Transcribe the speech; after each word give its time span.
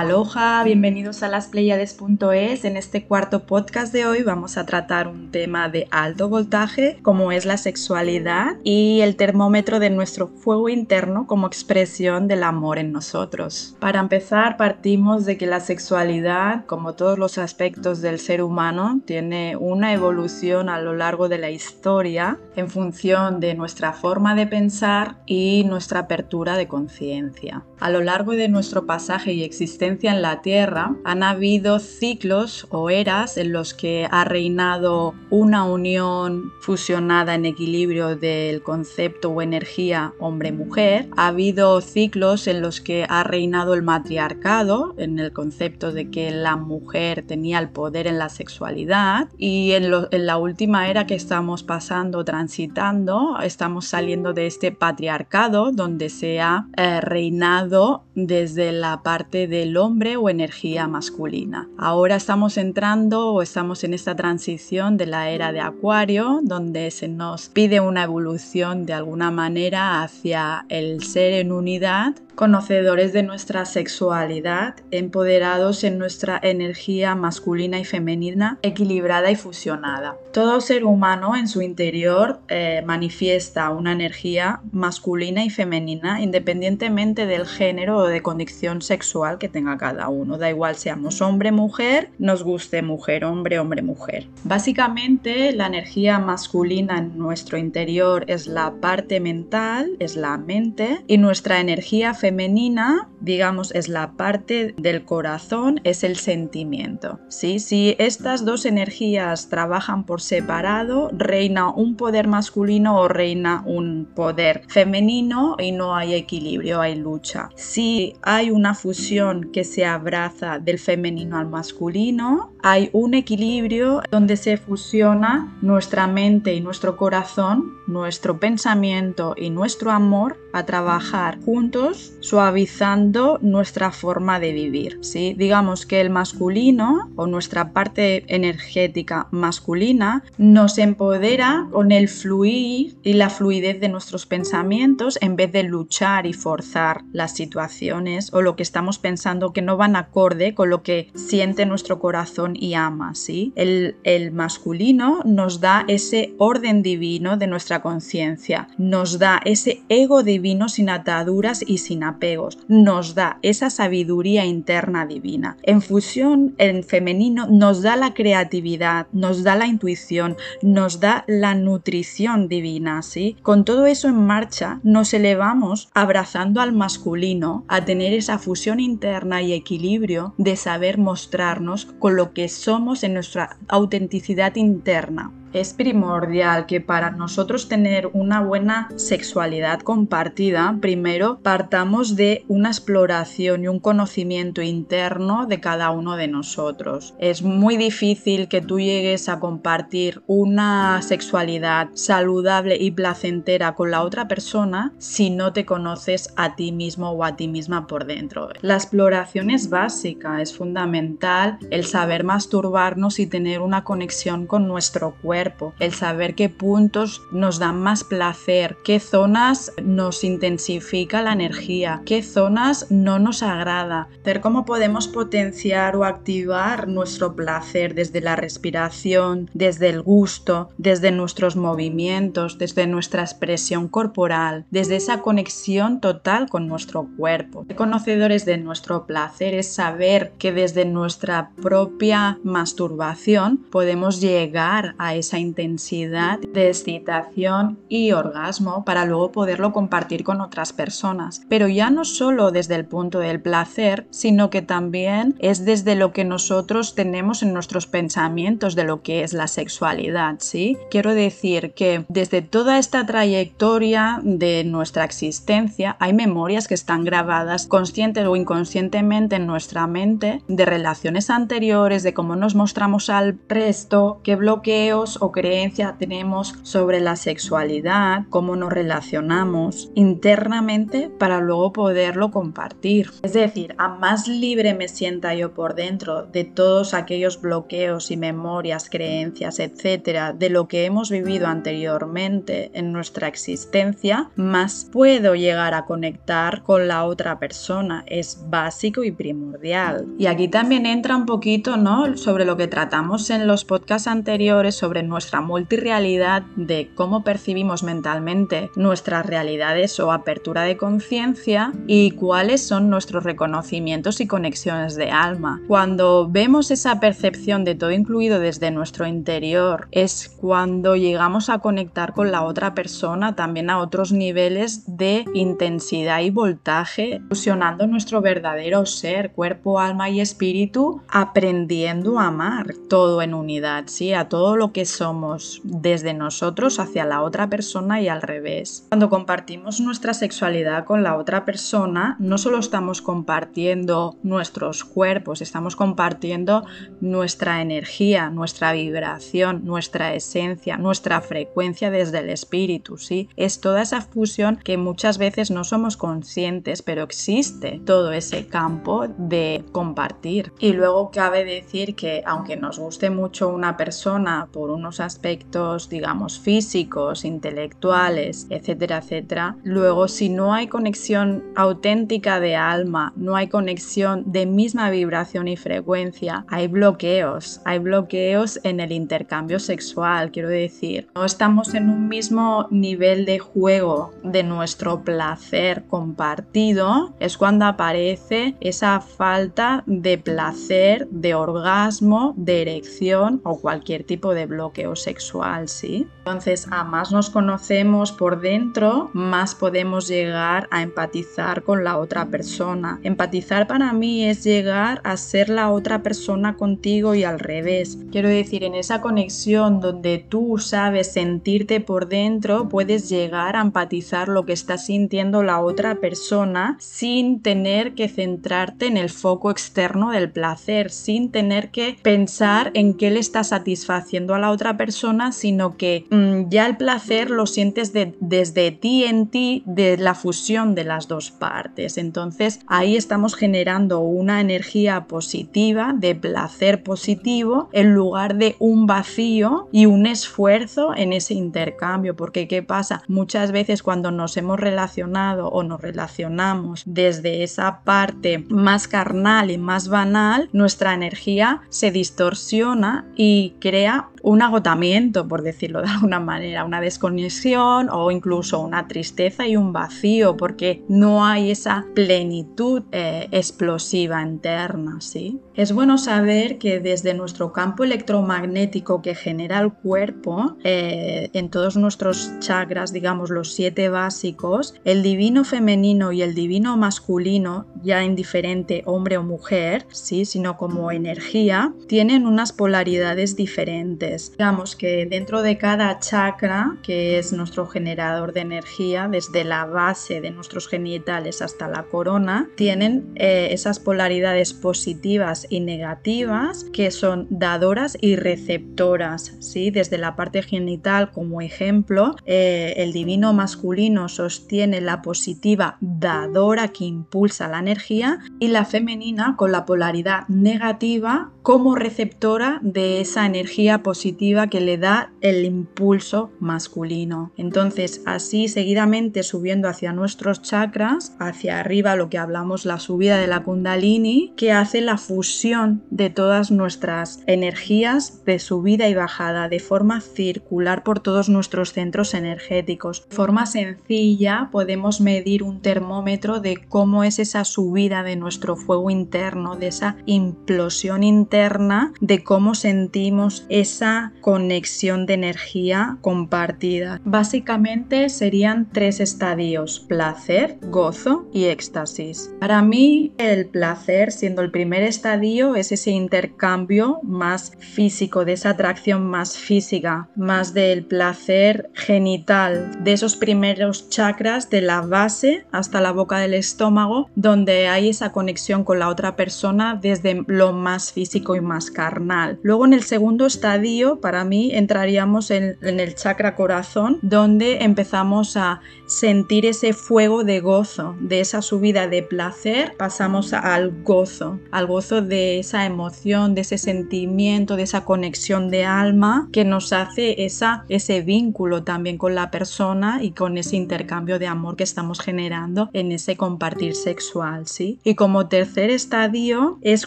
Aloha, 0.00 0.64
bienvenidos 0.64 1.22
a 1.22 1.28
las 1.28 1.48
Pleiades.es. 1.48 2.64
En 2.64 2.78
este 2.78 3.04
cuarto 3.04 3.44
podcast 3.44 3.92
de 3.92 4.06
hoy 4.06 4.22
vamos 4.22 4.56
a 4.56 4.64
tratar 4.64 5.08
un 5.08 5.30
tema 5.30 5.68
de 5.68 5.88
alto 5.90 6.30
voltaje, 6.30 6.98
como 7.02 7.32
es 7.32 7.44
la 7.44 7.58
sexualidad 7.58 8.56
y 8.64 9.00
el 9.02 9.16
termómetro 9.16 9.78
de 9.78 9.90
nuestro 9.90 10.28
fuego 10.28 10.70
interno 10.70 11.26
como 11.26 11.46
expresión 11.46 12.28
del 12.28 12.44
amor 12.44 12.78
en 12.78 12.92
nosotros. 12.92 13.76
Para 13.78 14.00
empezar, 14.00 14.56
partimos 14.56 15.26
de 15.26 15.36
que 15.36 15.44
la 15.44 15.60
sexualidad, 15.60 16.64
como 16.64 16.94
todos 16.94 17.18
los 17.18 17.36
aspectos 17.36 18.00
del 18.00 18.18
ser 18.20 18.42
humano, 18.42 19.02
tiene 19.04 19.56
una 19.56 19.92
evolución 19.92 20.70
a 20.70 20.80
lo 20.80 20.94
largo 20.94 21.28
de 21.28 21.36
la 21.36 21.50
historia 21.50 22.38
en 22.56 22.70
función 22.70 23.38
de 23.38 23.54
nuestra 23.54 23.92
forma 23.92 24.34
de 24.34 24.46
pensar 24.46 25.16
y 25.26 25.64
nuestra 25.64 26.00
apertura 26.00 26.56
de 26.56 26.68
conciencia. 26.68 27.64
A 27.80 27.90
lo 27.90 28.00
largo 28.00 28.32
de 28.32 28.48
nuestro 28.48 28.86
pasaje 28.86 29.32
y 29.34 29.42
existencia 29.42 29.89
en 30.02 30.22
la 30.22 30.40
Tierra, 30.40 30.94
han 31.04 31.22
habido 31.22 31.78
ciclos 31.80 32.66
o 32.70 32.90
eras 32.90 33.36
en 33.36 33.52
los 33.52 33.74
que 33.74 34.06
ha 34.10 34.24
reinado 34.24 35.14
una 35.30 35.64
unión 35.64 36.52
fusionada 36.60 37.34
en 37.34 37.44
equilibrio 37.44 38.16
del 38.16 38.62
concepto 38.62 39.30
o 39.30 39.42
energía 39.42 40.12
hombre-mujer. 40.20 41.08
Ha 41.16 41.28
habido 41.28 41.80
ciclos 41.80 42.46
en 42.46 42.60
los 42.60 42.80
que 42.80 43.04
ha 43.08 43.24
reinado 43.24 43.74
el 43.74 43.82
matriarcado, 43.82 44.94
en 44.96 45.18
el 45.18 45.32
concepto 45.32 45.92
de 45.92 46.10
que 46.10 46.30
la 46.30 46.56
mujer 46.56 47.24
tenía 47.26 47.58
el 47.58 47.70
poder 47.70 48.06
en 48.06 48.18
la 48.18 48.28
sexualidad. 48.28 49.28
Y 49.36 49.72
en, 49.72 49.90
la 49.90 50.38
última 50.38 50.88
era 50.88 51.06
que 51.06 51.14
estamos 51.14 51.62
pasando, 51.62 52.24
transitando, 52.24 53.38
estamos 53.42 53.86
saliendo 53.86 54.32
de 54.32 54.46
este 54.46 54.70
patriarcado 54.72 55.72
donde 55.72 56.08
se 56.08 56.40
ha 56.40 56.66
eh, 56.76 57.00
reinado 57.00 58.04
desde 58.14 58.72
la 58.72 59.02
parte 59.02 59.48
del 59.48 59.76
hombre 59.80 60.16
o 60.16 60.28
energía 60.28 60.86
masculina. 60.86 61.68
Ahora 61.76 62.16
estamos 62.16 62.56
entrando 62.56 63.32
o 63.32 63.42
estamos 63.42 63.82
en 63.82 63.94
esta 63.94 64.14
transición 64.14 64.96
de 64.96 65.06
la 65.06 65.30
era 65.30 65.52
de 65.52 65.60
Acuario, 65.60 66.40
donde 66.42 66.90
se 66.90 67.08
nos 67.08 67.48
pide 67.48 67.80
una 67.80 68.04
evolución 68.04 68.86
de 68.86 68.92
alguna 68.92 69.30
manera 69.30 70.02
hacia 70.02 70.66
el 70.68 71.02
ser 71.02 71.32
en 71.32 71.50
unidad 71.50 72.14
conocedores 72.34 73.12
de 73.12 73.22
nuestra 73.22 73.64
sexualidad, 73.64 74.76
empoderados 74.90 75.84
en 75.84 75.98
nuestra 75.98 76.40
energía 76.42 77.14
masculina 77.14 77.78
y 77.78 77.84
femenina, 77.84 78.58
equilibrada 78.62 79.30
y 79.30 79.36
fusionada. 79.36 80.16
Todo 80.32 80.60
ser 80.60 80.84
humano 80.84 81.36
en 81.36 81.48
su 81.48 81.60
interior 81.62 82.40
eh, 82.48 82.82
manifiesta 82.86 83.70
una 83.70 83.92
energía 83.92 84.60
masculina 84.72 85.44
y 85.44 85.50
femenina 85.50 86.22
independientemente 86.22 87.26
del 87.26 87.46
género 87.46 87.98
o 87.98 88.06
de 88.06 88.22
condición 88.22 88.80
sexual 88.82 89.38
que 89.38 89.48
tenga 89.48 89.76
cada 89.76 90.08
uno. 90.08 90.38
Da 90.38 90.48
igual 90.48 90.76
seamos 90.76 91.20
hombre, 91.20 91.52
mujer, 91.52 92.10
nos 92.18 92.42
guste 92.42 92.82
mujer, 92.82 93.24
hombre, 93.24 93.58
hombre, 93.58 93.82
mujer. 93.82 94.26
Básicamente 94.44 95.52
la 95.52 95.66
energía 95.66 96.18
masculina 96.18 96.98
en 96.98 97.18
nuestro 97.18 97.58
interior 97.58 98.24
es 98.28 98.46
la 98.46 98.72
parte 98.80 99.20
mental, 99.20 99.90
es 99.98 100.16
la 100.16 100.38
mente, 100.38 101.02
y 101.06 101.18
nuestra 101.18 101.60
energía 101.60 102.14
femenina 102.14 102.29
femenina, 102.30 103.08
digamos, 103.20 103.72
es 103.72 103.88
la 103.88 104.12
parte 104.12 104.72
del 104.78 105.04
corazón, 105.04 105.80
es 105.82 106.04
el 106.04 106.14
sentimiento. 106.14 107.18
¿sí? 107.26 107.58
Si 107.58 107.96
estas 107.98 108.44
dos 108.44 108.66
energías 108.66 109.48
trabajan 109.48 110.04
por 110.04 110.20
separado, 110.20 111.10
reina 111.12 111.70
un 111.70 111.96
poder 111.96 112.28
masculino 112.28 113.00
o 113.00 113.08
reina 113.08 113.64
un 113.66 114.08
poder 114.14 114.62
femenino 114.68 115.56
y 115.58 115.72
no 115.72 115.96
hay 115.96 116.14
equilibrio, 116.14 116.80
hay 116.80 116.94
lucha. 116.94 117.48
Si 117.56 118.14
hay 118.22 118.52
una 118.52 118.76
fusión 118.76 119.50
que 119.52 119.64
se 119.64 119.84
abraza 119.84 120.60
del 120.60 120.78
femenino 120.78 121.36
al 121.36 121.48
masculino, 121.48 122.52
hay 122.62 122.90
un 122.92 123.14
equilibrio 123.14 124.02
donde 124.10 124.36
se 124.36 124.56
fusiona 124.56 125.56
nuestra 125.62 126.06
mente 126.06 126.54
y 126.54 126.60
nuestro 126.60 126.96
corazón, 126.96 127.74
nuestro 127.86 128.38
pensamiento 128.38 129.34
y 129.36 129.50
nuestro 129.50 129.90
amor 129.90 130.38
a 130.52 130.66
trabajar 130.66 131.38
juntos 131.40 132.12
suavizando 132.20 133.38
nuestra 133.40 133.92
forma 133.92 134.40
de 134.40 134.52
vivir. 134.52 134.98
¿sí? 135.02 135.34
Digamos 135.36 135.86
que 135.86 136.00
el 136.00 136.10
masculino 136.10 137.10
o 137.16 137.26
nuestra 137.26 137.72
parte 137.72 138.24
energética 138.34 139.28
masculina 139.30 140.24
nos 140.38 140.78
empodera 140.78 141.68
con 141.70 141.92
el 141.92 142.08
fluir 142.08 142.96
y 143.02 143.14
la 143.14 143.30
fluidez 143.30 143.80
de 143.80 143.88
nuestros 143.88 144.26
pensamientos 144.26 145.18
en 145.20 145.36
vez 145.36 145.52
de 145.52 145.62
luchar 145.62 146.26
y 146.26 146.32
forzar 146.32 147.02
las 147.12 147.34
situaciones 147.34 148.32
o 148.32 148.42
lo 148.42 148.56
que 148.56 148.62
estamos 148.62 148.98
pensando 148.98 149.52
que 149.52 149.62
no 149.62 149.76
van 149.76 149.96
acorde 149.96 150.54
con 150.54 150.70
lo 150.70 150.82
que 150.82 151.10
siente 151.14 151.66
nuestro 151.66 151.98
corazón 151.98 152.49
y 152.58 152.74
ama. 152.74 153.14
¿sí? 153.14 153.52
El, 153.56 153.96
el 154.04 154.32
masculino 154.32 155.22
nos 155.24 155.60
da 155.60 155.84
ese 155.88 156.34
orden 156.38 156.82
divino 156.82 157.36
de 157.36 157.46
nuestra 157.46 157.82
conciencia, 157.82 158.68
nos 158.78 159.18
da 159.18 159.40
ese 159.44 159.82
ego 159.88 160.22
divino 160.22 160.68
sin 160.68 160.90
ataduras 160.90 161.64
y 161.66 161.78
sin 161.78 162.04
apegos, 162.04 162.58
nos 162.68 163.14
da 163.14 163.38
esa 163.42 163.70
sabiduría 163.70 164.44
interna 164.44 165.06
divina. 165.06 165.56
En 165.62 165.82
fusión, 165.82 166.54
en 166.58 166.84
femenino, 166.84 167.46
nos 167.46 167.82
da 167.82 167.96
la 167.96 168.14
creatividad, 168.14 169.06
nos 169.12 169.42
da 169.42 169.56
la 169.56 169.66
intuición, 169.66 170.36
nos 170.62 171.00
da 171.00 171.24
la 171.26 171.54
nutrición 171.54 172.48
divina, 172.48 173.02
¿sí? 173.02 173.36
Con 173.42 173.64
todo 173.64 173.86
eso 173.86 174.08
en 174.08 174.26
marcha, 174.26 174.80
nos 174.82 175.12
elevamos 175.14 175.90
abrazando 175.94 176.60
al 176.60 176.72
masculino 176.72 177.64
a 177.68 177.84
tener 177.84 178.12
esa 178.12 178.38
fusión 178.38 178.80
interna 178.80 179.42
y 179.42 179.52
equilibrio 179.52 180.34
de 180.38 180.56
saber 180.56 180.98
mostrarnos 180.98 181.86
con 181.98 182.16
lo 182.16 182.32
que 182.32 182.39
somos 182.48 183.04
en 183.04 183.14
nuestra 183.14 183.58
autenticidad 183.68 184.54
interna. 184.56 185.32
Es 185.52 185.74
primordial 185.74 186.66
que 186.66 186.80
para 186.80 187.10
nosotros 187.10 187.68
tener 187.68 188.08
una 188.12 188.40
buena 188.40 188.88
sexualidad 188.94 189.80
compartida, 189.80 190.76
primero 190.80 191.40
partamos 191.42 192.14
de 192.14 192.44
una 192.46 192.68
exploración 192.68 193.64
y 193.64 193.68
un 193.68 193.80
conocimiento 193.80 194.62
interno 194.62 195.46
de 195.46 195.58
cada 195.58 195.90
uno 195.90 196.14
de 196.14 196.28
nosotros. 196.28 197.14
Es 197.18 197.42
muy 197.42 197.76
difícil 197.76 198.46
que 198.46 198.60
tú 198.60 198.78
llegues 198.78 199.28
a 199.28 199.40
compartir 199.40 200.22
una 200.28 201.02
sexualidad 201.02 201.88
saludable 201.94 202.76
y 202.76 202.92
placentera 202.92 203.74
con 203.74 203.90
la 203.90 204.02
otra 204.02 204.28
persona 204.28 204.92
si 204.98 205.30
no 205.30 205.52
te 205.52 205.66
conoces 205.66 206.32
a 206.36 206.54
ti 206.54 206.70
mismo 206.70 207.10
o 207.10 207.24
a 207.24 207.34
ti 207.34 207.48
misma 207.48 207.88
por 207.88 208.06
dentro. 208.06 208.50
La 208.60 208.74
exploración 208.74 209.50
es 209.50 209.68
básica, 209.68 210.40
es 210.40 210.56
fundamental 210.56 211.58
el 211.72 211.84
saber 211.84 212.22
masturbarnos 212.22 213.18
y 213.18 213.26
tener 213.26 213.60
una 213.62 213.82
conexión 213.82 214.46
con 214.46 214.68
nuestro 214.68 215.16
cuerpo 215.20 215.39
el 215.78 215.94
saber 215.94 216.34
qué 216.34 216.48
puntos 216.48 217.22
nos 217.32 217.58
dan 217.58 217.80
más 217.80 218.04
placer, 218.04 218.76
qué 218.84 219.00
zonas 219.00 219.72
nos 219.82 220.24
intensifica 220.24 221.22
la 221.22 221.32
energía, 221.32 222.02
qué 222.04 222.22
zonas 222.22 222.86
no 222.90 223.18
nos 223.18 223.42
agrada, 223.42 224.08
ver 224.24 224.40
cómo 224.40 224.64
podemos 224.64 225.08
potenciar 225.08 225.96
o 225.96 226.04
activar 226.04 226.88
nuestro 226.88 227.34
placer 227.34 227.94
desde 227.94 228.20
la 228.20 228.36
respiración, 228.36 229.50
desde 229.54 229.88
el 229.88 230.02
gusto, 230.02 230.70
desde 230.78 231.10
nuestros 231.10 231.56
movimientos, 231.56 232.58
desde 232.58 232.86
nuestra 232.86 233.22
expresión 233.22 233.88
corporal, 233.88 234.66
desde 234.70 234.96
esa 234.96 235.22
conexión 235.22 236.00
total 236.00 236.48
con 236.48 236.68
nuestro 236.68 237.08
cuerpo. 237.16 237.66
Conocedores 237.76 238.44
de 238.44 238.58
nuestro 238.58 239.06
placer 239.06 239.54
es 239.54 239.72
saber 239.72 240.32
que 240.38 240.52
desde 240.52 240.84
nuestra 240.84 241.50
propia 241.62 242.38
masturbación 242.44 243.58
podemos 243.70 244.20
llegar 244.20 244.94
a 244.98 245.14
esa 245.30 245.38
intensidad 245.38 246.40
de 246.40 246.66
excitación 246.66 247.78
y 247.88 248.10
orgasmo 248.10 248.84
para 248.84 249.04
luego 249.04 249.30
poderlo 249.30 249.72
compartir 249.72 250.24
con 250.24 250.40
otras 250.40 250.72
personas. 250.72 251.42
Pero 251.48 251.68
ya 251.68 251.88
no 251.88 252.04
solo 252.04 252.50
desde 252.50 252.74
el 252.74 252.84
punto 252.84 253.20
del 253.20 253.40
placer, 253.40 254.08
sino 254.10 254.50
que 254.50 254.60
también 254.60 255.36
es 255.38 255.64
desde 255.64 255.94
lo 255.94 256.12
que 256.12 256.24
nosotros 256.24 256.96
tenemos 256.96 257.44
en 257.44 257.54
nuestros 257.54 257.86
pensamientos 257.86 258.74
de 258.74 258.82
lo 258.82 259.02
que 259.02 259.22
es 259.22 259.32
la 259.32 259.46
sexualidad, 259.46 260.34
¿sí? 260.40 260.76
Quiero 260.90 261.14
decir 261.14 261.74
que 261.74 262.04
desde 262.08 262.42
toda 262.42 262.78
esta 262.78 263.06
trayectoria 263.06 264.18
de 264.24 264.64
nuestra 264.64 265.04
existencia 265.04 265.96
hay 266.00 266.12
memorias 266.12 266.66
que 266.66 266.74
están 266.74 267.04
grabadas 267.04 267.68
consciente 267.68 268.26
o 268.26 268.34
inconscientemente 268.34 269.36
en 269.36 269.46
nuestra 269.46 269.86
mente 269.86 270.42
de 270.48 270.64
relaciones 270.64 271.30
anteriores, 271.30 272.02
de 272.02 272.14
cómo 272.14 272.34
nos 272.34 272.56
mostramos 272.56 273.10
al 273.10 273.38
resto, 273.48 274.18
qué 274.24 274.34
bloqueos 274.34 275.19
o 275.20 275.32
creencia 275.32 275.96
tenemos 275.98 276.54
sobre 276.62 277.00
la 277.00 277.16
sexualidad, 277.16 278.24
cómo 278.30 278.56
nos 278.56 278.72
relacionamos 278.72 279.90
internamente 279.94 281.08
para 281.08 281.40
luego 281.40 281.72
poderlo 281.72 282.30
compartir. 282.30 283.10
Es 283.22 283.32
decir, 283.32 283.74
a 283.78 283.88
más 283.88 284.28
libre 284.28 284.74
me 284.74 284.88
sienta 284.88 285.34
yo 285.34 285.52
por 285.54 285.74
dentro 285.74 286.24
de 286.24 286.44
todos 286.44 286.94
aquellos 286.94 287.40
bloqueos 287.40 288.10
y 288.10 288.16
memorias, 288.16 288.88
creencias, 288.90 289.58
etcétera, 289.58 290.32
de 290.32 290.50
lo 290.50 290.68
que 290.68 290.84
hemos 290.84 291.10
vivido 291.10 291.46
anteriormente 291.46 292.70
en 292.74 292.92
nuestra 292.92 293.28
existencia, 293.28 294.30
más 294.36 294.88
puedo 294.90 295.34
llegar 295.34 295.74
a 295.74 295.84
conectar 295.84 296.62
con 296.62 296.88
la 296.88 297.04
otra 297.04 297.38
persona. 297.38 298.04
Es 298.06 298.44
básico 298.48 299.04
y 299.04 299.12
primordial. 299.12 300.06
Y 300.18 300.26
aquí 300.26 300.48
también 300.48 300.86
entra 300.86 301.16
un 301.16 301.26
poquito, 301.26 301.76
¿no? 301.76 302.16
Sobre 302.16 302.44
lo 302.44 302.56
que 302.56 302.68
tratamos 302.68 303.30
en 303.30 303.46
los 303.46 303.64
podcasts 303.64 304.08
anteriores 304.08 304.74
sobre 304.74 305.02
nuestra 305.10 305.42
multirealidad, 305.42 306.42
de 306.56 306.90
cómo 306.94 307.22
percibimos 307.22 307.82
mentalmente 307.82 308.70
nuestras 308.76 309.26
realidades 309.26 310.00
o 310.00 310.12
apertura 310.12 310.62
de 310.62 310.78
conciencia 310.78 311.72
y 311.86 312.12
cuáles 312.12 312.66
son 312.66 312.88
nuestros 312.88 313.24
reconocimientos 313.24 314.20
y 314.20 314.26
conexiones 314.26 314.94
de 314.96 315.10
alma. 315.10 315.60
Cuando 315.68 316.28
vemos 316.30 316.70
esa 316.70 317.00
percepción 317.00 317.64
de 317.64 317.74
todo 317.74 317.90
incluido 317.90 318.40
desde 318.40 318.70
nuestro 318.70 319.06
interior, 319.06 319.88
es 319.90 320.28
cuando 320.40 320.96
llegamos 320.96 321.50
a 321.50 321.58
conectar 321.58 322.14
con 322.14 322.30
la 322.30 322.42
otra 322.42 322.74
persona 322.74 323.34
también 323.34 323.70
a 323.70 323.78
otros 323.78 324.12
niveles 324.12 324.96
de 324.96 325.24
intensidad 325.34 326.20
y 326.20 326.30
voltaje, 326.30 327.20
fusionando 327.28 327.86
nuestro 327.86 328.20
verdadero 328.20 328.86
ser, 328.86 329.32
cuerpo, 329.32 329.80
alma 329.80 330.08
y 330.08 330.20
espíritu, 330.20 331.02
aprendiendo 331.08 332.18
a 332.18 332.26
amar 332.26 332.74
todo 332.88 333.22
en 333.22 333.34
unidad, 333.34 333.84
¿sí? 333.86 334.12
A 334.12 334.28
todo 334.28 334.56
lo 334.56 334.72
que 334.72 334.84
somos 335.00 335.62
desde 335.64 336.12
nosotros 336.12 336.78
hacia 336.78 337.06
la 337.06 337.22
otra 337.22 337.48
persona 337.48 338.02
y 338.02 338.08
al 338.08 338.20
revés. 338.20 338.84
Cuando 338.90 339.08
compartimos 339.08 339.80
nuestra 339.80 340.12
sexualidad 340.12 340.84
con 340.84 341.02
la 341.02 341.16
otra 341.16 341.46
persona, 341.46 342.16
no 342.18 342.36
solo 342.36 342.58
estamos 342.58 343.00
compartiendo 343.00 344.18
nuestros 344.22 344.84
cuerpos, 344.84 345.40
estamos 345.40 345.74
compartiendo 345.74 346.66
nuestra 347.00 347.62
energía, 347.62 348.28
nuestra 348.28 348.74
vibración, 348.74 349.64
nuestra 349.64 350.12
esencia, 350.12 350.76
nuestra 350.76 351.22
frecuencia 351.22 351.90
desde 351.90 352.18
el 352.18 352.28
espíritu, 352.28 352.98
¿sí? 352.98 353.30
Es 353.36 353.62
toda 353.62 353.80
esa 353.80 354.02
fusión 354.02 354.58
que 354.62 354.76
muchas 354.76 355.16
veces 355.16 355.50
no 355.50 355.64
somos 355.64 355.96
conscientes, 355.96 356.82
pero 356.82 357.04
existe 357.04 357.80
todo 357.86 358.12
ese 358.12 358.48
campo 358.48 359.08
de 359.08 359.64
compartir. 359.72 360.52
Y 360.58 360.74
luego 360.74 361.10
cabe 361.10 361.46
decir 361.46 361.94
que 361.94 362.22
aunque 362.26 362.58
nos 362.58 362.78
guste 362.78 363.08
mucho 363.08 363.48
una 363.48 363.78
persona 363.78 364.48
por 364.52 364.68
unos 364.80 364.98
aspectos, 365.00 365.88
digamos, 365.88 366.40
físicos, 366.40 367.24
intelectuales, 367.24 368.46
etcétera, 368.50 368.98
etcétera, 368.98 369.56
luego 369.62 370.08
si 370.08 370.28
no 370.28 370.54
hay 370.54 370.66
conexión 370.66 371.44
auténtica 371.54 372.40
de 372.40 372.56
alma, 372.56 373.12
no 373.16 373.36
hay 373.36 373.48
conexión 373.48 374.24
de 374.32 374.46
misma 374.46 374.90
vibración 374.90 375.48
y 375.48 375.56
frecuencia, 375.56 376.44
hay 376.48 376.66
bloqueos, 376.66 377.60
hay 377.64 377.78
bloqueos 377.78 378.58
en 378.64 378.80
el 378.80 378.92
intercambio 378.92 379.58
sexual, 379.58 380.30
quiero 380.32 380.48
decir, 380.48 381.08
no 381.14 381.24
estamos 381.24 381.74
en 381.74 381.88
un 381.90 382.08
mismo 382.08 382.66
nivel 382.70 383.26
de 383.26 383.38
juego 383.38 384.12
de 384.24 384.42
nuestro 384.42 385.02
placer 385.02 385.84
compartido, 385.88 387.14
es 387.20 387.36
cuando 387.36 387.66
aparece 387.66 388.56
esa 388.60 389.00
falta 389.00 389.84
de 389.86 390.16
placer, 390.16 391.06
de 391.10 391.34
orgasmo, 391.34 392.34
de 392.36 392.62
erección 392.62 393.40
o 393.44 393.60
cualquier 393.60 394.04
tipo 394.04 394.32
de 394.34 394.46
bloqueo 394.46 394.69
sexual, 394.94 395.68
¿sí? 395.68 396.06
Entonces, 396.18 396.66
a 396.70 396.84
más 396.84 397.12
nos 397.12 397.30
conocemos 397.30 398.12
por 398.12 398.40
dentro, 398.40 399.10
más 399.12 399.54
podemos 399.54 400.08
llegar 400.08 400.68
a 400.70 400.82
empatizar 400.82 401.62
con 401.62 401.84
la 401.84 401.98
otra 401.98 402.26
persona. 402.26 403.00
Empatizar 403.02 403.66
para 403.66 403.92
mí 403.92 404.24
es 404.24 404.44
llegar 404.44 405.00
a 405.04 405.16
ser 405.16 405.48
la 405.48 405.70
otra 405.70 406.02
persona 406.02 406.56
contigo 406.56 407.14
y 407.14 407.24
al 407.24 407.40
revés. 407.40 407.98
Quiero 408.12 408.28
decir, 408.28 408.64
en 408.64 408.74
esa 408.74 409.00
conexión 409.00 409.80
donde 409.80 410.18
tú 410.18 410.58
sabes 410.58 411.12
sentirte 411.12 411.80
por 411.80 412.08
dentro, 412.08 412.68
puedes 412.68 413.08
llegar 413.08 413.56
a 413.56 413.62
empatizar 413.62 414.28
lo 414.28 414.44
que 414.46 414.52
está 414.52 414.78
sintiendo 414.78 415.42
la 415.42 415.60
otra 415.60 415.96
persona 415.96 416.76
sin 416.78 417.42
tener 417.42 417.94
que 417.94 418.08
centrarte 418.08 418.86
en 418.86 418.96
el 418.96 419.10
foco 419.10 419.50
externo 419.50 420.10
del 420.10 420.30
placer, 420.30 420.90
sin 420.90 421.30
tener 421.30 421.70
que 421.70 421.96
pensar 422.02 422.70
en 422.74 422.94
qué 422.94 423.10
le 423.10 423.20
está 423.20 423.44
satisfaciendo 423.44 424.34
a 424.34 424.38
la 424.38 424.50
otra 424.50 424.59
persona, 424.76 425.32
sino 425.32 425.76
que 425.76 426.06
mm, 426.10 426.48
ya 426.48 426.66
el 426.66 426.76
placer 426.76 427.30
lo 427.30 427.46
sientes 427.46 427.92
desde 427.92 428.70
ti 428.70 429.04
en 429.04 429.26
ti, 429.28 429.62
de 429.66 429.96
la 429.96 430.14
fusión 430.14 430.74
de 430.74 430.84
las 430.84 431.08
dos 431.08 431.30
partes. 431.30 431.98
Entonces 431.98 432.60
ahí 432.66 432.96
estamos 432.96 433.34
generando 433.34 434.00
una 434.00 434.40
energía 434.40 435.06
positiva, 435.06 435.94
de 435.96 436.14
placer 436.14 436.82
positivo, 436.82 437.68
en 437.72 437.94
lugar 437.94 438.36
de 438.36 438.56
un 438.58 438.86
vacío 438.86 439.68
y 439.72 439.86
un 439.86 440.06
esfuerzo 440.06 440.94
en 440.94 441.12
ese 441.12 441.34
intercambio. 441.34 442.16
Porque 442.16 442.48
¿qué 442.48 442.62
pasa? 442.62 443.02
Muchas 443.08 443.52
veces 443.52 443.82
cuando 443.82 444.10
nos 444.10 444.36
hemos 444.36 444.58
relacionado 444.58 445.48
o 445.48 445.62
nos 445.62 445.80
relacionamos 445.80 446.82
desde 446.86 447.42
esa 447.42 447.80
parte 447.84 448.44
más 448.48 448.88
carnal 448.88 449.50
y 449.50 449.58
más 449.58 449.88
banal, 449.88 450.48
nuestra 450.52 450.94
energía 450.94 451.62
se 451.68 451.90
distorsiona 451.90 453.06
y 453.16 453.54
crea 453.60 454.08
un 454.22 454.42
agotamiento, 454.50 455.26
por 455.26 455.42
decirlo 455.42 455.82
de 455.82 455.88
alguna 455.88 456.20
manera, 456.20 456.64
una 456.64 456.80
desconexión 456.80 457.88
o 457.90 458.10
incluso 458.10 458.60
una 458.60 458.86
tristeza 458.88 459.46
y 459.46 459.56
un 459.56 459.72
vacío, 459.72 460.36
porque 460.36 460.84
no 460.88 461.24
hay 461.24 461.50
esa 461.50 461.86
plenitud 461.94 462.82
eh, 462.92 463.28
explosiva 463.30 464.22
interna, 464.22 465.00
¿sí? 465.00 465.40
Es 465.54 465.72
bueno 465.72 465.98
saber 465.98 466.58
que 466.58 466.80
desde 466.80 467.14
nuestro 467.14 467.52
campo 467.52 467.84
electromagnético 467.84 469.02
que 469.02 469.14
genera 469.14 469.60
el 469.60 469.72
cuerpo, 469.72 470.56
eh, 470.64 471.30
en 471.32 471.50
todos 471.50 471.76
nuestros 471.76 472.38
chakras, 472.40 472.92
digamos 472.92 473.30
los 473.30 473.52
siete 473.54 473.88
básicos, 473.88 474.74
el 474.84 475.02
divino 475.02 475.44
femenino 475.44 476.12
y 476.12 476.22
el 476.22 476.34
divino 476.34 476.76
masculino, 476.76 477.66
ya 477.82 478.02
indiferente 478.04 478.82
hombre 478.86 479.16
o 479.18 479.22
mujer, 479.22 479.86
¿sí? 479.90 480.24
sino 480.24 480.56
como 480.56 480.90
energía, 480.90 481.72
tienen 481.88 482.26
unas 482.26 482.52
polaridades 482.52 483.36
diferentes. 483.36 484.32
Digamos 484.40 484.74
que 484.74 485.04
dentro 485.04 485.42
de 485.42 485.58
cada 485.58 485.98
chakra, 485.98 486.78
que 486.82 487.18
es 487.18 487.30
nuestro 487.34 487.66
generador 487.66 488.32
de 488.32 488.40
energía, 488.40 489.06
desde 489.06 489.44
la 489.44 489.66
base 489.66 490.22
de 490.22 490.30
nuestros 490.30 490.66
genitales 490.66 491.42
hasta 491.42 491.68
la 491.68 491.82
corona, 491.82 492.48
tienen 492.56 493.12
eh, 493.16 493.48
esas 493.50 493.78
polaridades 493.78 494.54
positivas 494.54 495.46
y 495.50 495.60
negativas 495.60 496.64
que 496.72 496.90
son 496.90 497.26
dadoras 497.28 497.98
y 498.00 498.16
receptoras. 498.16 499.34
¿sí? 499.40 499.70
Desde 499.70 499.98
la 499.98 500.16
parte 500.16 500.40
genital, 500.42 501.10
como 501.10 501.42
ejemplo, 501.42 502.16
eh, 502.24 502.72
el 502.78 502.94
divino 502.94 503.34
masculino 503.34 504.08
sostiene 504.08 504.80
la 504.80 505.02
positiva 505.02 505.76
dadora 505.82 506.68
que 506.68 506.86
impulsa 506.86 507.46
la 507.46 507.58
energía 507.58 508.20
y 508.38 508.48
la 508.48 508.64
femenina 508.64 509.34
con 509.36 509.52
la 509.52 509.66
polaridad 509.66 510.26
negativa 510.28 511.30
como 511.42 511.74
receptora 511.74 512.58
de 512.62 513.02
esa 513.02 513.26
energía 513.26 513.82
positiva 513.82 514.29
que 514.48 514.60
le 514.60 514.78
da 514.78 515.12
el 515.20 515.44
impulso 515.44 516.30
masculino. 516.40 517.32
Entonces, 517.36 518.02
así 518.06 518.48
seguidamente 518.48 519.22
subiendo 519.22 519.68
hacia 519.68 519.92
nuestros 519.92 520.42
chakras, 520.42 521.16
hacia 521.18 521.60
arriba 521.60 521.96
lo 521.96 522.08
que 522.08 522.18
hablamos, 522.18 522.64
la 522.64 522.78
subida 522.78 523.18
de 523.18 523.26
la 523.26 523.42
kundalini, 523.42 524.32
que 524.36 524.52
hace 524.52 524.80
la 524.80 524.96
fusión 524.98 525.82
de 525.90 526.10
todas 526.10 526.50
nuestras 526.50 527.22
energías 527.26 528.24
de 528.24 528.38
subida 528.38 528.88
y 528.88 528.94
bajada 528.94 529.48
de 529.48 529.60
forma 529.60 530.00
circular 530.00 530.82
por 530.82 531.00
todos 531.00 531.28
nuestros 531.28 531.72
centros 531.72 532.14
energéticos. 532.14 533.06
De 533.08 533.16
forma 533.16 533.46
sencilla 533.46 534.48
podemos 534.52 535.00
medir 535.00 535.42
un 535.42 535.60
termómetro 535.60 536.40
de 536.40 536.56
cómo 536.68 537.04
es 537.04 537.18
esa 537.18 537.44
subida 537.44 538.02
de 538.02 538.16
nuestro 538.16 538.56
fuego 538.56 538.90
interno, 538.90 539.56
de 539.56 539.68
esa 539.68 539.96
implosión 540.06 541.02
interna, 541.02 541.92
de 542.00 542.22
cómo 542.22 542.54
sentimos 542.54 543.46
esa 543.48 544.12
conexión 544.20 545.06
de 545.06 545.14
energía 545.14 545.98
compartida. 546.00 547.00
Básicamente 547.04 548.08
serían 548.08 548.68
tres 548.72 549.00
estadios, 549.00 549.80
placer, 549.80 550.58
gozo 550.62 551.28
y 551.32 551.44
éxtasis. 551.46 552.32
Para 552.40 552.62
mí 552.62 553.12
el 553.18 553.46
placer, 553.46 554.12
siendo 554.12 554.42
el 554.42 554.50
primer 554.50 554.82
estadio, 554.82 555.56
es 555.56 555.72
ese 555.72 555.90
intercambio 555.90 557.00
más 557.02 557.52
físico, 557.58 558.24
de 558.24 558.32
esa 558.32 558.50
atracción 558.50 559.06
más 559.06 559.36
física, 559.36 560.08
más 560.16 560.54
del 560.54 560.84
placer 560.84 561.70
genital, 561.74 562.70
de 562.82 562.92
esos 562.92 563.16
primeros 563.16 563.88
chakras 563.90 564.48
de 564.48 564.60
la 564.60 564.80
base 564.80 565.44
hasta 565.52 565.80
la 565.80 565.92
boca 565.92 566.18
del 566.18 566.34
estómago, 566.34 567.10
donde 567.14 567.68
hay 567.68 567.88
esa 567.88 568.12
conexión 568.12 568.64
con 568.64 568.78
la 568.78 568.88
otra 568.88 569.16
persona 569.16 569.78
desde 569.80 570.22
lo 570.26 570.52
más 570.52 570.92
físico 570.92 571.36
y 571.36 571.40
más 571.40 571.70
carnal. 571.70 572.38
Luego 572.42 572.64
en 572.64 572.72
el 572.72 572.82
segundo 572.84 573.26
estadio 573.26 573.40
estadio 573.40 574.00
para 574.10 574.24
mí 574.24 574.50
entraríamos 574.52 575.30
en, 575.30 575.56
el 575.62 575.94
chakra 575.94 576.34
corazón, 576.34 576.98
donde 577.00 577.58
empezamos 577.62 578.36
a 578.36 578.60
sentir 578.86 579.46
ese 579.46 579.72
fuego 579.72 580.24
de 580.24 580.40
gozo, 580.40 580.96
de 580.98 581.20
esa 581.20 581.42
subida 581.42 581.86
de 581.86 582.02
placer, 582.02 582.74
pasamos 582.76 583.32
al 583.32 583.70
gozo, 583.84 584.40
al 584.50 584.66
gozo 584.66 585.00
de 585.00 585.38
esa 585.38 585.64
emoción, 585.64 586.34
de 586.34 586.40
ese 586.40 586.58
sentimiento, 586.58 587.54
de 587.54 587.62
esa 587.62 587.84
conexión 587.84 588.50
de 588.50 588.64
alma 588.64 589.28
que 589.30 589.44
nos 589.44 589.72
hace 589.72 590.24
esa, 590.24 590.64
ese 590.68 591.02
vínculo 591.02 591.62
también 591.62 591.96
con 591.96 592.16
la 592.16 592.32
persona 592.32 593.04
y 593.04 593.12
con 593.12 593.38
ese 593.38 593.54
intercambio 593.54 594.18
de 594.18 594.26
amor 594.26 594.56
que 594.56 594.64
estamos 594.64 594.98
generando 594.98 595.70
en 595.72 595.92
ese 595.92 596.16
compartir 596.16 596.74
sexual, 596.74 597.46
¿sí? 597.46 597.78
Y 597.84 597.94
como 597.94 598.26
tercer 598.26 598.70
estadio 598.70 599.58
es 599.62 599.86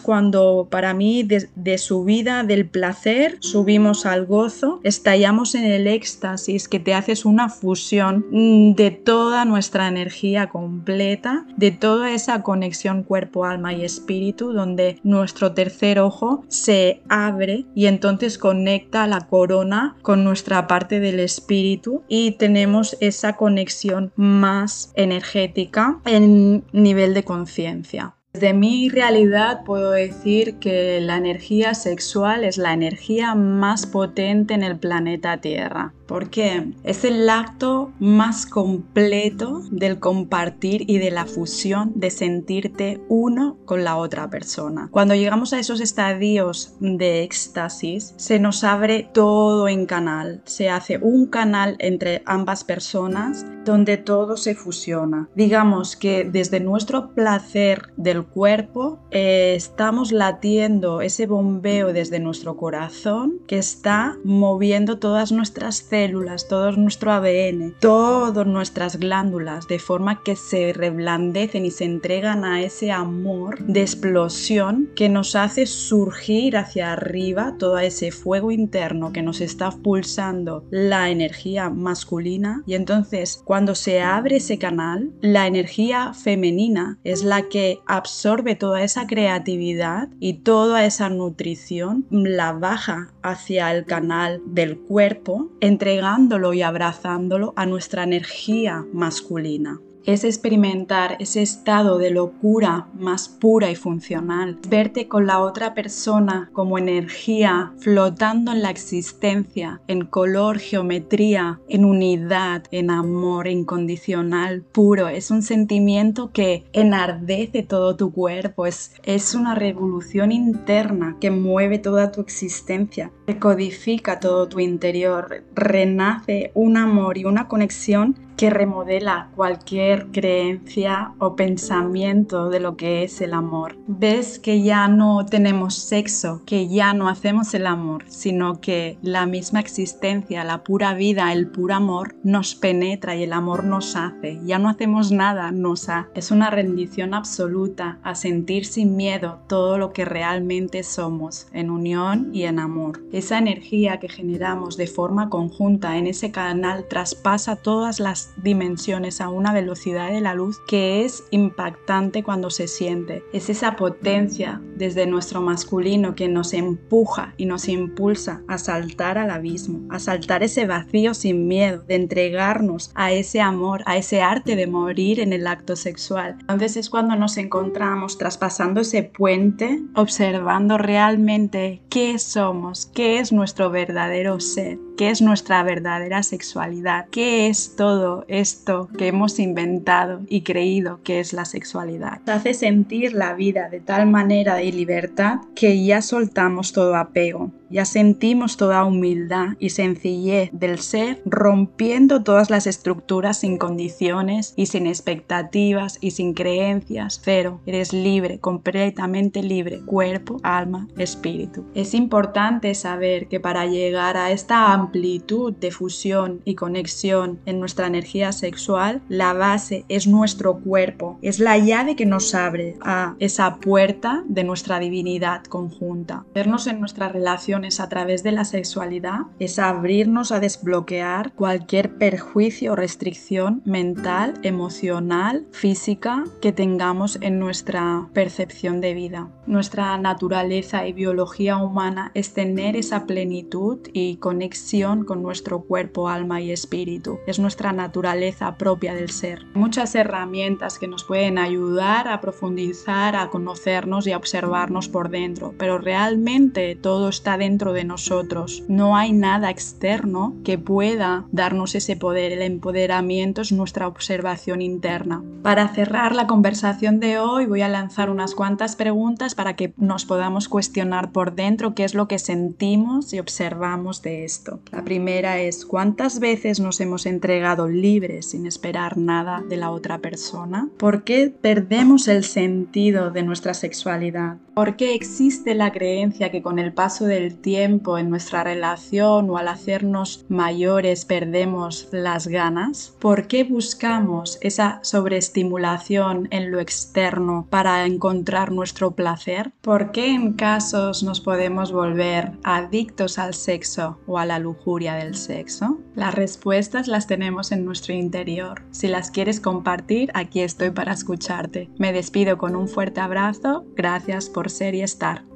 cuando 0.00 0.66
para 0.70 0.94
mí 0.94 1.24
de, 1.24 1.50
de 1.56 1.76
subida 1.76 2.42
del 2.42 2.64
placer 2.64 3.36
subimos 3.40 4.06
al 4.14 4.26
gozo, 4.26 4.80
estallamos 4.84 5.54
en 5.54 5.64
el 5.64 5.86
éxtasis 5.86 6.68
que 6.68 6.80
te 6.80 6.94
haces 6.94 7.24
una 7.24 7.48
fusión 7.48 8.24
mm, 8.30 8.74
de 8.74 8.90
toda 8.90 9.44
nuestra 9.44 9.88
energía 9.88 10.48
completa, 10.48 11.46
de 11.56 11.70
toda 11.70 12.12
esa 12.12 12.42
conexión 12.42 13.02
cuerpo, 13.02 13.44
alma 13.44 13.72
y 13.74 13.84
espíritu, 13.84 14.52
donde 14.52 14.98
nuestro 15.02 15.52
tercer 15.52 15.98
ojo 15.98 16.44
se 16.48 17.02
abre 17.08 17.66
y 17.74 17.86
entonces 17.86 18.38
conecta 18.38 19.06
la 19.06 19.26
corona 19.26 19.96
con 20.02 20.24
nuestra 20.24 20.66
parte 20.66 21.00
del 21.00 21.20
espíritu 21.20 22.02
y 22.08 22.32
tenemos 22.32 22.96
esa 23.00 23.36
conexión 23.36 24.12
más 24.16 24.92
energética 24.94 26.00
en 26.04 26.64
nivel 26.72 27.14
de 27.14 27.24
conciencia. 27.24 28.14
Desde 28.34 28.52
mi 28.52 28.88
realidad 28.88 29.62
puedo 29.64 29.92
decir 29.92 30.56
que 30.58 31.00
la 31.00 31.18
energía 31.18 31.72
sexual 31.72 32.42
es 32.42 32.58
la 32.58 32.72
energía 32.72 33.36
más 33.36 33.86
potente 33.86 34.54
en 34.54 34.64
el 34.64 34.76
planeta 34.76 35.40
Tierra 35.40 35.94
porque 36.06 36.72
es 36.82 37.04
el 37.04 37.28
acto 37.28 37.92
más 37.98 38.46
completo 38.46 39.62
del 39.70 39.98
compartir 39.98 40.88
y 40.88 40.98
de 40.98 41.10
la 41.10 41.26
fusión 41.26 41.92
de 41.94 42.10
sentirte 42.10 43.00
uno 43.08 43.58
con 43.64 43.84
la 43.84 43.96
otra 43.96 44.28
persona. 44.28 44.88
Cuando 44.90 45.14
llegamos 45.14 45.52
a 45.52 45.58
esos 45.58 45.80
estadios 45.80 46.74
de 46.80 47.22
éxtasis, 47.22 48.14
se 48.16 48.38
nos 48.38 48.64
abre 48.64 49.08
todo 49.12 49.68
en 49.68 49.86
canal, 49.86 50.42
se 50.44 50.68
hace 50.68 50.98
un 50.98 51.26
canal 51.26 51.76
entre 51.78 52.22
ambas 52.26 52.64
personas 52.64 53.46
donde 53.64 53.96
todo 53.96 54.36
se 54.36 54.54
fusiona. 54.54 55.28
Digamos 55.34 55.96
que 55.96 56.24
desde 56.24 56.60
nuestro 56.60 57.14
placer 57.14 57.92
del 57.96 58.23
cuerpo 58.26 58.98
eh, 59.10 59.54
estamos 59.56 60.12
latiendo 60.12 61.00
ese 61.00 61.26
bombeo 61.26 61.92
desde 61.92 62.20
nuestro 62.20 62.56
corazón 62.56 63.40
que 63.46 63.58
está 63.58 64.16
moviendo 64.24 64.98
todas 64.98 65.32
nuestras 65.32 65.76
células, 65.76 66.48
todo 66.48 66.72
nuestro 66.72 67.12
ADN, 67.12 67.74
todas 67.80 68.46
nuestras 68.46 68.98
glándulas, 68.98 69.68
de 69.68 69.78
forma 69.78 70.22
que 70.22 70.36
se 70.36 70.72
reblandecen 70.72 71.64
y 71.64 71.70
se 71.70 71.84
entregan 71.84 72.44
a 72.44 72.62
ese 72.62 72.90
amor 72.90 73.58
de 73.66 73.82
explosión 73.82 74.90
que 74.94 75.08
nos 75.08 75.36
hace 75.36 75.66
surgir 75.66 76.56
hacia 76.56 76.92
arriba 76.92 77.56
todo 77.58 77.78
ese 77.78 78.10
fuego 78.10 78.50
interno 78.50 79.12
que 79.12 79.22
nos 79.22 79.40
está 79.40 79.70
pulsando 79.70 80.64
la 80.70 81.10
energía 81.10 81.70
masculina. 81.70 82.62
Y 82.66 82.74
entonces 82.74 83.42
cuando 83.44 83.74
se 83.74 84.00
abre 84.00 84.36
ese 84.36 84.58
canal, 84.58 85.12
la 85.20 85.46
energía 85.46 86.12
femenina 86.14 86.98
es 87.04 87.22
la 87.22 87.48
que 87.48 87.80
absorbe 87.86 88.13
toda 88.54 88.82
esa 88.82 89.06
creatividad 89.06 90.08
y 90.20 90.34
toda 90.34 90.84
esa 90.84 91.08
nutrición, 91.08 92.06
la 92.10 92.52
baja 92.52 93.12
hacia 93.22 93.72
el 93.72 93.84
canal 93.84 94.40
del 94.46 94.78
cuerpo, 94.78 95.50
entregándolo 95.60 96.52
y 96.54 96.62
abrazándolo 96.62 97.52
a 97.56 97.66
nuestra 97.66 98.04
energía 98.04 98.84
masculina 98.92 99.80
es 100.06 100.24
experimentar 100.24 101.16
ese 101.18 101.42
estado 101.42 101.98
de 101.98 102.10
locura 102.10 102.88
más 102.94 103.28
pura 103.28 103.70
y 103.70 103.76
funcional, 103.76 104.58
verte 104.68 105.08
con 105.08 105.26
la 105.26 105.40
otra 105.40 105.74
persona 105.74 106.50
como 106.52 106.78
energía 106.78 107.72
flotando 107.78 108.52
en 108.52 108.62
la 108.62 108.70
existencia, 108.70 109.80
en 109.88 110.06
color, 110.06 110.58
geometría, 110.58 111.60
en 111.68 111.84
unidad, 111.84 112.64
en 112.70 112.90
amor 112.90 113.48
incondicional, 113.48 114.62
puro. 114.62 115.08
Es 115.08 115.30
un 115.30 115.42
sentimiento 115.42 116.30
que 116.32 116.64
enardece 116.72 117.62
todo 117.62 117.96
tu 117.96 118.12
cuerpo, 118.12 118.66
es, 118.66 118.92
es 119.02 119.34
una 119.34 119.54
revolución 119.54 120.32
interna 120.32 121.16
que 121.20 121.30
mueve 121.30 121.78
toda 121.78 122.12
tu 122.12 122.20
existencia, 122.20 123.10
que 123.26 123.38
codifica 123.38 124.20
todo 124.20 124.48
tu 124.48 124.60
interior, 124.60 125.44
renace 125.54 126.50
un 126.54 126.76
amor 126.76 127.18
y 127.18 127.24
una 127.24 127.48
conexión 127.48 128.16
que 128.36 128.50
remodela 128.50 129.30
cualquier 129.36 130.08
creencia 130.08 131.12
o 131.18 131.36
pensamiento 131.36 132.48
de 132.50 132.60
lo 132.60 132.76
que 132.76 133.04
es 133.04 133.20
el 133.20 133.32
amor. 133.32 133.76
Ves 133.86 134.38
que 134.38 134.62
ya 134.62 134.88
no 134.88 135.24
tenemos 135.26 135.74
sexo, 135.74 136.42
que 136.44 136.68
ya 136.68 136.94
no 136.94 137.08
hacemos 137.08 137.54
el 137.54 137.66
amor, 137.66 138.04
sino 138.08 138.60
que 138.60 138.98
la 139.02 139.26
misma 139.26 139.60
existencia, 139.60 140.44
la 140.44 140.64
pura 140.64 140.94
vida, 140.94 141.32
el 141.32 141.48
puro 141.48 141.74
amor 141.74 142.16
nos 142.22 142.54
penetra 142.54 143.14
y 143.16 143.22
el 143.22 143.32
amor 143.32 143.64
nos 143.64 143.96
hace. 143.96 144.40
Ya 144.44 144.58
no 144.58 144.68
hacemos 144.68 145.12
nada, 145.12 145.52
nos 145.52 145.88
hace. 145.88 146.08
Es 146.14 146.30
una 146.30 146.50
rendición 146.50 147.14
absoluta 147.14 147.98
a 148.02 148.14
sentir 148.14 148.66
sin 148.66 148.96
miedo 148.96 149.40
todo 149.46 149.78
lo 149.78 149.92
que 149.92 150.04
realmente 150.04 150.82
somos 150.82 151.46
en 151.52 151.70
unión 151.70 152.30
y 152.32 152.44
en 152.44 152.58
amor. 152.58 153.00
Esa 153.14 153.38
energía 153.38 154.00
que 154.00 154.08
generamos 154.08 154.76
de 154.76 154.88
forma 154.88 155.30
conjunta 155.30 155.98
en 155.98 156.08
ese 156.08 156.32
canal 156.32 156.88
traspasa 156.88 157.54
todas 157.54 158.00
las 158.00 158.32
dimensiones 158.42 159.20
a 159.20 159.28
una 159.28 159.52
velocidad 159.52 160.10
de 160.10 160.20
la 160.20 160.34
luz 160.34 160.58
que 160.66 161.04
es 161.04 161.22
impactante 161.30 162.24
cuando 162.24 162.50
se 162.50 162.66
siente. 162.66 163.22
Es 163.32 163.50
esa 163.50 163.76
potencia 163.76 164.60
desde 164.74 165.06
nuestro 165.06 165.40
masculino 165.40 166.16
que 166.16 166.26
nos 166.26 166.52
empuja 166.54 167.34
y 167.36 167.46
nos 167.46 167.68
impulsa 167.68 168.42
a 168.48 168.58
saltar 168.58 169.16
al 169.16 169.30
abismo, 169.30 169.86
a 169.90 170.00
saltar 170.00 170.42
ese 170.42 170.66
vacío 170.66 171.14
sin 171.14 171.46
miedo, 171.46 171.84
de 171.86 171.94
entregarnos 171.94 172.90
a 172.96 173.12
ese 173.12 173.40
amor, 173.40 173.84
a 173.86 173.96
ese 173.96 174.22
arte 174.22 174.56
de 174.56 174.66
morir 174.66 175.20
en 175.20 175.32
el 175.32 175.46
acto 175.46 175.76
sexual. 175.76 176.34
Entonces 176.40 176.76
es 176.76 176.90
cuando 176.90 177.14
nos 177.14 177.36
encontramos 177.36 178.18
traspasando 178.18 178.80
ese 178.80 179.04
puente, 179.04 179.84
observando 179.94 180.78
realmente 180.78 181.80
qué 181.88 182.18
somos, 182.18 182.86
qué 182.86 183.03
es 183.04 183.32
nuestro 183.32 183.70
verdadero 183.70 184.40
ser, 184.40 184.78
qué 184.96 185.10
es 185.10 185.22
nuestra 185.22 185.62
verdadera 185.62 186.22
sexualidad, 186.22 187.06
qué 187.10 187.48
es 187.48 187.76
todo 187.76 188.24
esto 188.28 188.88
que 188.96 189.08
hemos 189.08 189.38
inventado 189.38 190.20
y 190.28 190.42
creído 190.42 191.00
que 191.02 191.20
es 191.20 191.32
la 191.32 191.44
sexualidad. 191.44 192.20
Te 192.24 192.32
hace 192.32 192.54
sentir 192.54 193.12
la 193.12 193.34
vida 193.34 193.68
de 193.68 193.80
tal 193.80 194.06
manera 194.06 194.56
de 194.56 194.72
libertad 194.72 195.38
que 195.54 195.84
ya 195.84 196.02
soltamos 196.02 196.72
todo 196.72 196.96
apego, 196.96 197.50
ya 197.70 197.84
sentimos 197.84 198.56
toda 198.56 198.84
humildad 198.84 199.56
y 199.58 199.70
sencillez 199.70 200.50
del 200.52 200.78
ser 200.78 201.20
rompiendo 201.24 202.22
todas 202.22 202.50
las 202.50 202.66
estructuras 202.66 203.38
sin 203.38 203.58
condiciones 203.58 204.54
y 204.56 204.66
sin 204.66 204.86
expectativas 204.86 205.98
y 206.00 206.12
sin 206.12 206.34
creencias, 206.34 207.20
pero 207.24 207.60
eres 207.66 207.92
libre, 207.92 208.38
completamente 208.38 209.42
libre, 209.42 209.80
cuerpo, 209.80 210.38
alma, 210.42 210.86
espíritu. 210.96 211.64
Es 211.74 211.94
importante 211.94 212.74
saber 212.74 213.26
que 213.26 213.40
para 213.40 213.66
llegar 213.66 214.16
a 214.16 214.30
esta 214.30 214.72
amplitud 214.84 215.54
de 215.54 215.70
fusión 215.70 216.40
y 216.44 216.54
conexión 216.54 217.40
en 217.46 217.58
nuestra 217.60 217.86
energía 217.86 218.32
sexual, 218.32 219.02
la 219.08 219.32
base 219.32 219.84
es 219.88 220.06
nuestro 220.06 220.60
cuerpo, 220.60 221.18
es 221.22 221.38
la 221.38 221.58
llave 221.58 221.96
que 221.96 222.06
nos 222.06 222.34
abre 222.34 222.76
a 222.82 223.14
esa 223.18 223.56
puerta 223.56 224.24
de 224.28 224.44
nuestra 224.44 224.78
divinidad 224.78 225.42
conjunta. 225.44 226.24
Vernos 226.34 226.66
en 226.66 226.80
nuestras 226.80 227.12
relaciones 227.12 227.80
a 227.80 227.88
través 227.88 228.22
de 228.22 228.32
la 228.32 228.44
sexualidad 228.44 229.20
es 229.38 229.58
abrirnos 229.58 230.32
a 230.32 230.40
desbloquear 230.40 231.32
cualquier 231.32 231.96
perjuicio 231.96 232.72
o 232.72 232.76
restricción 232.76 233.62
mental, 233.64 234.34
emocional, 234.42 235.46
física 235.52 236.24
que 236.40 236.52
tengamos 236.52 237.18
en 237.20 237.38
nuestra 237.38 238.08
percepción 238.12 238.80
de 238.80 238.94
vida. 238.94 239.28
Nuestra 239.46 239.96
naturaleza 239.98 240.86
y 240.86 240.92
biología 240.92 241.56
humana 241.56 242.10
es 242.14 242.34
tener 242.34 242.76
esa 242.76 243.06
plenitud 243.06 243.78
y 243.92 244.16
conexión 244.16 244.73
con 244.74 245.22
nuestro 245.22 245.60
cuerpo, 245.60 246.08
alma 246.08 246.40
y 246.40 246.50
espíritu. 246.50 247.20
Es 247.28 247.38
nuestra 247.38 247.72
naturaleza 247.72 248.56
propia 248.56 248.92
del 248.92 249.10
ser. 249.10 249.46
Muchas 249.54 249.94
herramientas 249.94 250.80
que 250.80 250.88
nos 250.88 251.04
pueden 251.04 251.38
ayudar 251.38 252.08
a 252.08 252.20
profundizar, 252.20 253.14
a 253.14 253.30
conocernos 253.30 254.08
y 254.08 254.12
a 254.12 254.16
observarnos 254.16 254.88
por 254.88 255.10
dentro, 255.10 255.54
pero 255.58 255.78
realmente 255.78 256.74
todo 256.74 257.08
está 257.08 257.38
dentro 257.38 257.72
de 257.72 257.84
nosotros. 257.84 258.64
No 258.66 258.96
hay 258.96 259.12
nada 259.12 259.48
externo 259.48 260.34
que 260.42 260.58
pueda 260.58 261.24
darnos 261.30 261.76
ese 261.76 261.94
poder. 261.94 262.32
El 262.32 262.42
empoderamiento 262.42 263.42
es 263.42 263.52
nuestra 263.52 263.86
observación 263.86 264.60
interna. 264.60 265.22
Para 265.44 265.68
cerrar 265.68 266.16
la 266.16 266.26
conversación 266.26 266.98
de 266.98 267.20
hoy 267.20 267.46
voy 267.46 267.62
a 267.62 267.68
lanzar 267.68 268.10
unas 268.10 268.34
cuantas 268.34 268.74
preguntas 268.74 269.36
para 269.36 269.54
que 269.54 269.72
nos 269.76 270.04
podamos 270.04 270.48
cuestionar 270.48 271.12
por 271.12 271.36
dentro 271.36 271.76
qué 271.76 271.84
es 271.84 271.94
lo 271.94 272.08
que 272.08 272.18
sentimos 272.18 273.12
y 273.12 273.20
observamos 273.20 274.02
de 274.02 274.24
esto. 274.24 274.63
La 274.72 274.84
primera 274.84 275.40
es 275.40 275.64
¿cuántas 275.64 276.20
veces 276.20 276.60
nos 276.60 276.80
hemos 276.80 277.06
entregado 277.06 277.68
libres 277.68 278.30
sin 278.30 278.46
esperar 278.46 278.98
nada 278.98 279.42
de 279.48 279.56
la 279.56 279.70
otra 279.70 279.98
persona? 279.98 280.68
¿Por 280.78 281.04
qué 281.04 281.32
perdemos 281.40 282.08
el 282.08 282.24
sentido 282.24 283.10
de 283.10 283.22
nuestra 283.22 283.54
sexualidad? 283.54 284.38
¿Por 284.54 284.76
qué 284.76 284.94
existe 284.94 285.56
la 285.56 285.72
creencia 285.72 286.30
que 286.30 286.40
con 286.40 286.60
el 286.60 286.72
paso 286.72 287.06
del 287.06 287.36
tiempo 287.36 287.98
en 287.98 288.08
nuestra 288.08 288.44
relación 288.44 289.28
o 289.28 289.36
al 289.36 289.48
hacernos 289.48 290.24
mayores 290.28 291.04
perdemos 291.04 291.88
las 291.90 292.28
ganas? 292.28 292.94
¿Por 293.00 293.26
qué 293.26 293.42
buscamos 293.42 294.38
esa 294.42 294.78
sobreestimulación 294.84 296.28
en 296.30 296.52
lo 296.52 296.60
externo 296.60 297.48
para 297.50 297.84
encontrar 297.84 298.52
nuestro 298.52 298.92
placer? 298.92 299.52
¿Por 299.60 299.90
qué 299.90 300.10
en 300.10 300.34
casos 300.34 301.02
nos 301.02 301.20
podemos 301.20 301.72
volver 301.72 302.38
adictos 302.44 303.18
al 303.18 303.34
sexo 303.34 303.98
o 304.06 304.18
a 304.18 304.24
la 304.24 304.38
lujuria 304.38 304.94
del 304.94 305.16
sexo? 305.16 305.80
Las 305.96 306.14
respuestas 306.14 306.86
las 306.86 307.08
tenemos 307.08 307.50
en 307.50 307.64
nuestro 307.64 307.92
interior. 307.92 308.62
Si 308.70 308.86
las 308.86 309.10
quieres 309.10 309.40
compartir, 309.40 310.12
aquí 310.14 310.42
estoy 310.42 310.70
para 310.70 310.92
escucharte. 310.92 311.70
Me 311.76 311.92
despido 311.92 312.38
con 312.38 312.54
un 312.54 312.68
fuerte 312.68 313.00
abrazo. 313.00 313.64
Gracias 313.74 314.28
por 314.44 314.50
ser 314.50 314.74
y 314.74 314.82
estar. 314.82 315.33